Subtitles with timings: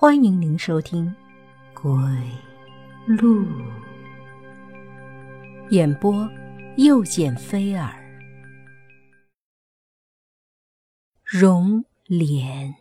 [0.00, 1.14] 欢迎您收听
[1.82, 1.92] 《鬼
[3.06, 3.44] 路》
[5.68, 6.26] 演播，
[6.78, 8.02] 又见菲儿。
[11.22, 12.76] 容莲，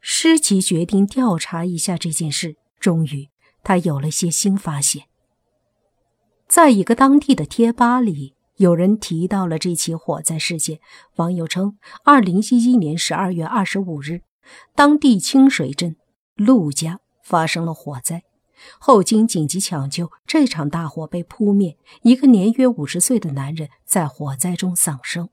[0.00, 2.56] 诗琪决定调查一下这件事。
[2.80, 3.28] 终于，
[3.62, 5.08] 他有了些新发现。
[6.46, 8.37] 在一个当地的贴吧里。
[8.58, 10.80] 有人提到了这起火灾事件，
[11.14, 14.22] 网友称，二零一一年十二月二十五日，
[14.74, 15.94] 当地清水镇
[16.34, 18.24] 陆家发生了火灾，
[18.80, 25.28] 后经紧急抢救，这场大火被扑灭，一个年约五十岁的男人在火灾中丧生。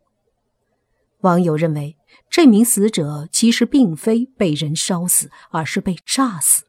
[1.22, 1.98] 网友认为，
[2.30, 6.66] 这名死者其实并非被人烧死，而是被炸死，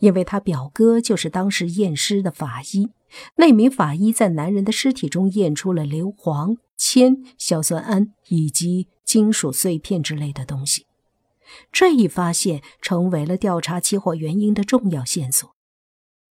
[0.00, 2.90] 因为他表哥就是当时验尸的法医。
[3.36, 10.86] 那名法医在男人的尸体中验出了硫磺、铅、硝酸铵以及金属碎片之类的东西，
[11.70, 15.54] 这一发现成为了调查起火原因的重要线索。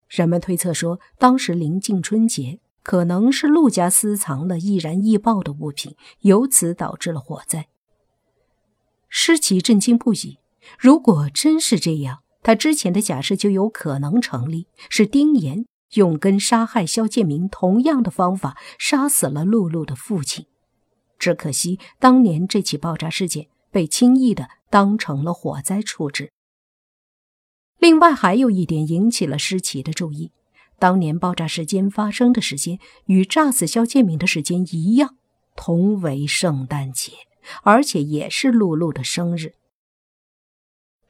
[0.09, 7.67] 人们推测说，当时临近春节，可能是陆家私藏了易燃易爆的物品，由此导致了火灾。
[9.07, 10.39] 施奇震惊不已。
[10.79, 15.65] 如果真是这样，他之前的假设就有可能成立，是丁岩。
[15.95, 20.45] 用跟杀害肖建明同样的方法杀死了露露的父亲，
[21.19, 26.31] 只可惜当年这起爆炸事件被轻易的当成了火灾处置。
[27.77, 30.31] 另外还有一点引起了施奇的注意：
[30.79, 35.17] 当年爆炸事件发生的时间与炸死肖建明的时间一样，
[35.57, 37.11] 同为圣诞节，
[37.63, 39.55] 而且也是露露的生日。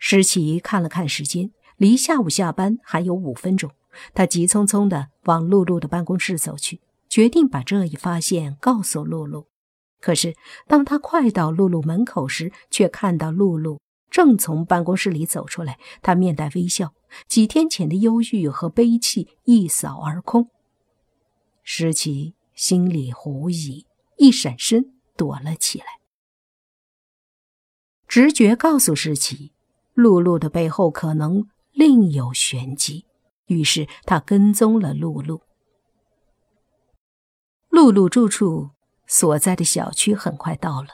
[0.03, 3.69] 施奇看了看时间，离下午下班还有五分钟。
[4.15, 9.45] 他急匆匆地往露露的办公室走去，决定把这一发现告诉露露。
[9.99, 10.35] 可是，
[10.67, 13.79] 当他快到露露门口时，却看到露露
[14.09, 15.77] 正从办公室里走出来。
[16.01, 16.95] 他面带微笑，
[17.27, 20.49] 几天前的忧郁和悲戚一扫而空。
[21.61, 23.85] 石琪心里狐疑，
[24.17, 25.85] 一闪身躲了起来。
[28.07, 29.51] 直觉告诉石琪，
[29.93, 33.05] 露露的背后可能另有玄机。
[33.47, 35.41] 于是他跟踪了露露。
[37.69, 38.71] 露露住处
[39.07, 40.89] 所在的小区很快到了，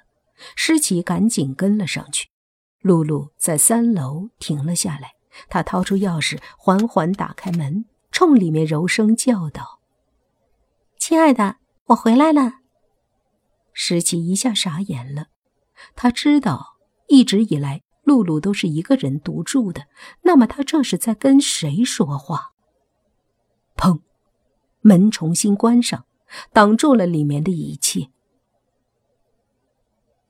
[0.56, 2.30] 施琪赶紧跟了上去。
[2.82, 5.12] 露露在三楼停了下来，
[5.50, 9.82] 她掏出钥匙，缓缓打开门，冲里面柔声叫道
[10.98, 11.58] ：“亲爱的，
[11.88, 12.60] 我回来了。”
[13.74, 15.28] 施琪一下傻眼了，
[15.96, 17.84] 他知道一直以来。
[18.08, 19.88] 露露都是一个人独住的，
[20.22, 22.54] 那么她这是在跟谁说话？
[23.76, 24.00] 砰！
[24.80, 26.06] 门重新关上，
[26.54, 28.10] 挡住了里面的一切。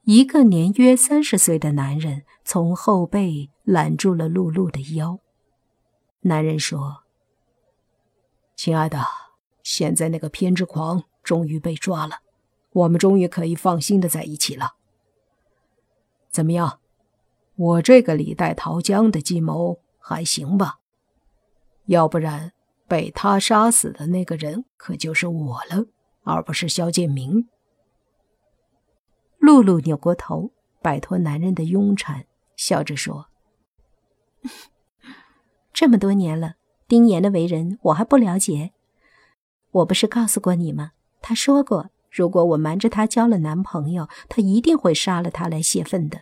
[0.05, 5.19] 一个年约三十岁的男人从后背揽住了露露的腰。
[6.21, 7.03] 男人说
[8.57, 9.05] ：“亲爱的，
[9.61, 12.21] 现在那个偏执狂终于被抓了，
[12.71, 14.77] 我们终于可以放心的在一起了。
[16.31, 16.79] 怎么样？”
[17.57, 20.79] 我这个李代桃僵的计谋还行吧？
[21.87, 22.51] 要不然
[22.87, 25.87] 被他杀死的那个人可就是我了，
[26.23, 27.47] 而不是肖建明。
[29.39, 30.51] 露露扭过头，
[30.83, 32.25] 摆脱男人的拥缠，
[32.55, 33.27] 笑着说
[35.73, 36.57] ：“这么多年了，
[36.87, 38.73] 丁岩的为人我还不了解。
[39.71, 40.91] 我不是告诉过你吗？
[41.21, 46.21] 他说过，如果我瞒着他交了男朋友，他一定会杀了他来泄愤的。”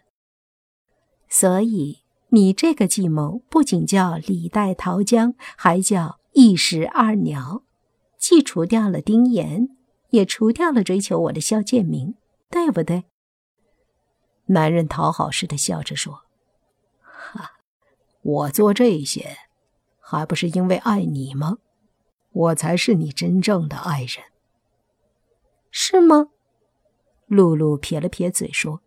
[1.28, 7.64] 所以，你这个计谋不仅叫李代桃僵，还叫一石二鸟，
[8.18, 9.70] 既除掉了丁岩，
[10.12, 12.16] 也除掉了追求我的肖建明，
[12.50, 13.06] 对不对？
[14.48, 16.22] 男人讨好似的笑着说
[17.02, 17.54] ：“哈，
[18.22, 19.38] 我做这些，
[20.00, 21.58] 还不是因为爱你吗？
[22.32, 24.24] 我才是你真正的爱人，
[25.72, 26.28] 是吗？”
[27.28, 28.82] 露露撇了撇嘴说。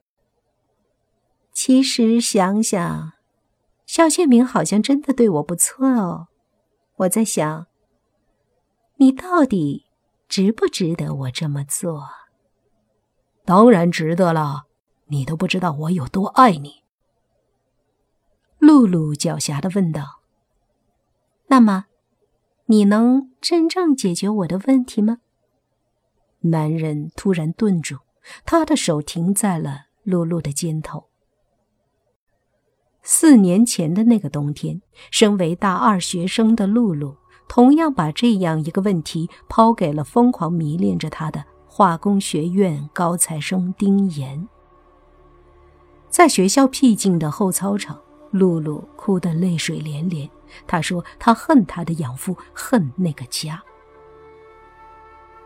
[1.61, 3.15] 其实想想，
[3.85, 6.29] 肖建明好像真的对我不错哦。
[6.99, 7.67] 我在想，
[8.99, 9.87] 你到底
[10.29, 12.11] 值不值得我这么做？
[13.45, 14.67] 当然值得了，
[15.07, 16.85] 你都不知道我有多爱你。
[18.61, 20.21] 露露狡黠的问道
[21.51, 21.87] ：“那么，
[22.67, 25.19] 你能真正解决我的问题吗？”
[26.43, 27.99] 男人突然顿住，
[28.45, 31.08] 他的手停在了露露的肩头。
[33.11, 37.17] 四年前的那个冬天，身为大二学生的露露，
[37.49, 44.47] 同样把这样一个问题抛给了疯狂迷恋着她的化工学院高材生丁岩。
[46.11, 47.99] 在学校僻静的后操场，
[48.31, 50.29] 露露哭得泪水连连。
[50.67, 53.63] 她说：“她恨她的养父，恨那个家。”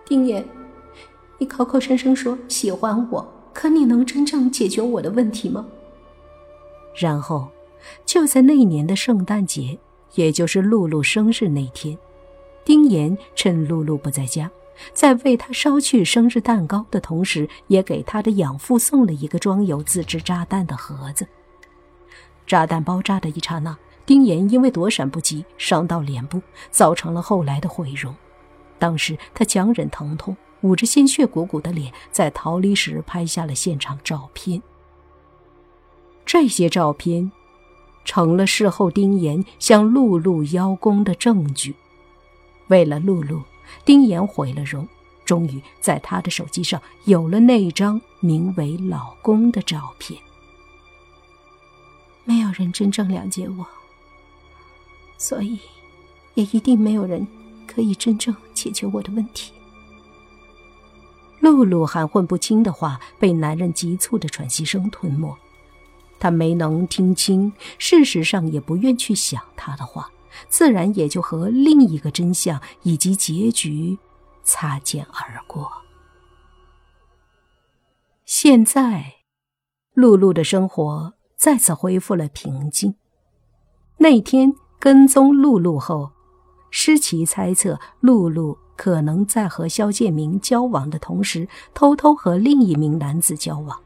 [0.04, 0.44] 丁岩，
[1.38, 5.64] 你口口声声说喜欢我，可你能真正解决我的问题吗？
[6.94, 7.48] 然后，
[8.04, 9.78] 就在那年的圣诞节，
[10.14, 11.96] 也就是露露生日那天，
[12.64, 14.50] 丁岩趁露露不在家，
[14.92, 21.26] 在为她烧去生日蛋糕的同时，也给他的养父送了一个装有自制炸弹的盒子。
[22.46, 28.14] 炸弹爆炸的一刹那，丁岩因为躲闪不及，伤到脸部，造成了后来的毁容。
[28.78, 34.60] 当时他强忍疼痛，捂着鲜血鼓鼓的脸，在逃离时拍下了现场照片。
[36.24, 37.30] 这些照片，
[38.04, 41.74] 成了事后丁岩向露露邀功的证据。
[42.68, 43.42] 为了露露，
[43.84, 44.86] 丁岩毁了容，
[45.24, 50.20] 终于在他的手机上有了那张名为“老公”的照片。
[52.24, 53.66] 没有人真正了解我，
[55.18, 55.58] 所以，
[56.34, 57.26] 也一定没有人。
[57.64, 59.50] 可以真正解决我的问题。
[61.40, 65.34] 露露含混不清的话被男人急促的喘息声吞没，
[66.22, 70.08] 他没能听清，事实上也不愿去想他的话，
[70.48, 73.98] 自然也就和另一个真相以及结局
[74.44, 75.68] 擦肩而过。
[78.24, 79.14] 现在，
[79.94, 82.94] 露露的生活再次恢复了平静。
[83.96, 86.12] 那天跟踪露露后。
[86.70, 93.78] 施琪猜测，露露可能在和肖建明交往的同时，偷偷和另一名男子交往。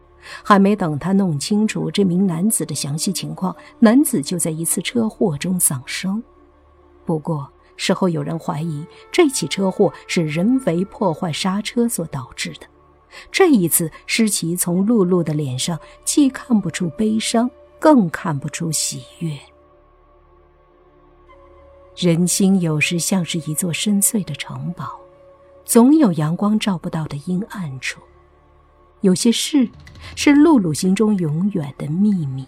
[0.42, 6.22] 还没等他弄清楚这名男子的详细情况，男子就在一次车祸中丧生。
[7.04, 12.66] 不过，事后有人怀疑这起车祸是人为破坏刹车所导致的。
[13.30, 19.38] 这一次，施琪从露露的脸上既看不出悲伤，更看不出喜悦。
[21.96, 25.00] 人心有时像是一座深邃的城堡，
[25.64, 28.00] 总有阳光照不到的阴暗处。
[29.00, 29.68] 有些事
[30.14, 32.46] 是露露心中永远的秘密。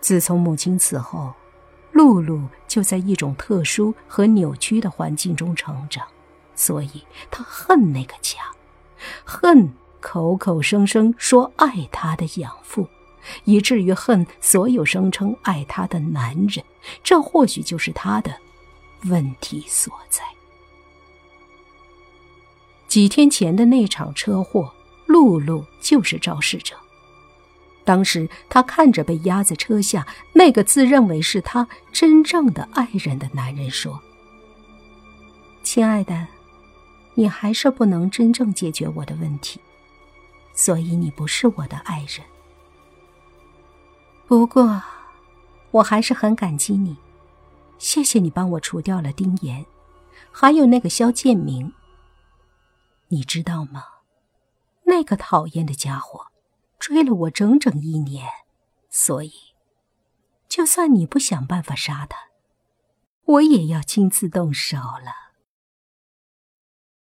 [0.00, 1.32] 自从母亲死后，
[1.92, 6.06] 露露就在一种特殊和扭曲的环境中成长，
[6.54, 8.38] 所以她恨那个家，
[9.24, 12.86] 恨口口声声说爱她的养父。
[13.42, 16.64] 以至于恨所有声称爱她的男人，
[17.02, 18.32] 这或许就是她的
[19.06, 20.22] 问题所在。
[22.96, 24.72] 几天前的那场车祸，
[25.04, 26.74] 露露就是肇事者。
[27.84, 34.00] 当时她看着被压在车下那个自认为是她真正的爱人的男人说
[35.62, 36.26] ：“亲爱的，
[37.12, 39.60] 你还是不能真正解决我的问题，
[40.54, 42.24] 所以你不是我的爱人。”
[44.26, 44.82] 不过，
[45.70, 46.96] 我还是很感激你，
[47.76, 49.66] 谢谢你帮我除掉了丁岩，
[50.32, 51.70] 还有那个肖建明。
[53.08, 53.84] 你知道吗？
[54.84, 56.26] 那个讨厌的家伙
[56.78, 58.28] 追了我整整一年，
[58.88, 59.32] 所以，
[60.48, 62.28] 就算你不想办法杀他，
[63.24, 65.25] 我也要亲自动手了。